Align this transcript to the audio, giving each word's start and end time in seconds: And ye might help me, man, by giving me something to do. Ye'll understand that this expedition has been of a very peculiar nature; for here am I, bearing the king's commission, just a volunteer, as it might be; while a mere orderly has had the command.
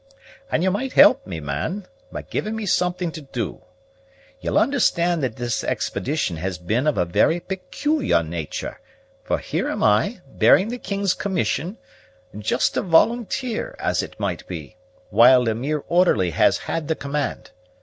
And 0.51 0.63
ye 0.63 0.69
might 0.69 0.93
help 0.93 1.27
me, 1.27 1.39
man, 1.39 1.85
by 2.11 2.23
giving 2.23 2.55
me 2.55 2.65
something 2.65 3.11
to 3.11 3.21
do. 3.21 3.61
Ye'll 4.39 4.57
understand 4.57 5.21
that 5.21 5.35
this 5.35 5.63
expedition 5.63 6.37
has 6.37 6.57
been 6.57 6.87
of 6.87 6.97
a 6.97 7.05
very 7.05 7.39
peculiar 7.39 8.23
nature; 8.23 8.79
for 9.23 9.37
here 9.37 9.69
am 9.69 9.83
I, 9.83 10.21
bearing 10.27 10.69
the 10.69 10.79
king's 10.79 11.13
commission, 11.13 11.77
just 12.35 12.75
a 12.77 12.81
volunteer, 12.81 13.75
as 13.77 14.01
it 14.01 14.19
might 14.19 14.47
be; 14.47 14.75
while 15.11 15.47
a 15.47 15.53
mere 15.53 15.83
orderly 15.87 16.31
has 16.31 16.57
had 16.57 16.87
the 16.87 16.95
command. 16.95 17.51